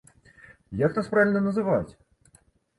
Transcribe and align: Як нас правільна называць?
Як 0.79 0.97
нас 0.99 1.11
правільна 1.13 1.45
называць? 1.51 1.91